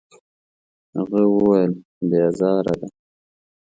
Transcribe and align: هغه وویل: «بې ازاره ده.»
هغه 0.95 1.21
وویل: 1.33 1.71
«بې 2.07 2.17
ازاره 2.29 2.73
ده.» 2.79 2.87